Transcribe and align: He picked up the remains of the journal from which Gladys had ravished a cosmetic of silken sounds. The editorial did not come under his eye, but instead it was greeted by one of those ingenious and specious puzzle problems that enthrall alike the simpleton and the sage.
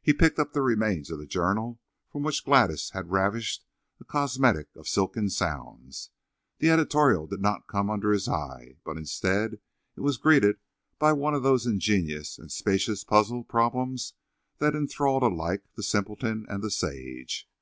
He 0.00 0.14
picked 0.14 0.38
up 0.38 0.54
the 0.54 0.62
remains 0.62 1.10
of 1.10 1.18
the 1.18 1.26
journal 1.26 1.78
from 2.10 2.22
which 2.22 2.42
Gladys 2.42 2.88
had 2.92 3.10
ravished 3.10 3.66
a 4.00 4.04
cosmetic 4.06 4.74
of 4.74 4.88
silken 4.88 5.28
sounds. 5.28 6.08
The 6.58 6.70
editorial 6.70 7.26
did 7.26 7.42
not 7.42 7.66
come 7.68 7.90
under 7.90 8.10
his 8.12 8.30
eye, 8.30 8.76
but 8.82 8.96
instead 8.96 9.60
it 9.94 10.00
was 10.00 10.16
greeted 10.16 10.56
by 10.98 11.12
one 11.12 11.34
of 11.34 11.42
those 11.42 11.66
ingenious 11.66 12.38
and 12.38 12.50
specious 12.50 13.04
puzzle 13.04 13.44
problems 13.44 14.14
that 14.56 14.74
enthrall 14.74 15.22
alike 15.22 15.64
the 15.74 15.82
simpleton 15.82 16.46
and 16.48 16.62
the 16.62 16.70
sage. 16.70 17.46